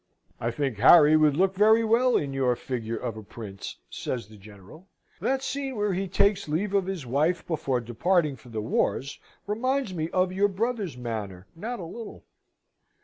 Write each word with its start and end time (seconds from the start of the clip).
"I 0.39 0.49
think 0.49 0.79
Harry 0.79 1.15
would 1.15 1.37
look 1.37 1.53
very 1.53 1.83
well 1.83 2.17
in 2.17 2.33
your 2.33 2.55
figure 2.55 2.97
of 2.97 3.15
a 3.17 3.21
Prince," 3.21 3.75
says 3.87 4.27
the 4.29 4.35
General. 4.35 4.87
"That 5.19 5.43
scene 5.43 5.75
where 5.75 5.93
he 5.93 6.07
takes 6.07 6.47
leave 6.49 6.73
of 6.73 6.87
his 6.87 7.05
wife 7.05 7.45
before 7.45 7.81
departing 7.81 8.35
for 8.35 8.49
the 8.49 8.61
wars 8.63 9.19
reminds 9.45 9.93
me 9.93 10.09
of 10.09 10.33
your 10.33 10.47
brother's 10.47 10.97
manner 10.97 11.45
not 11.55 11.79
a 11.79 11.83
little." 11.83 12.23